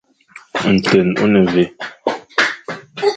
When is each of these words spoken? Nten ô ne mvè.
Nten 0.75 1.07
ô 1.23 1.25
ne 1.31 1.39
mvè. 1.45 1.65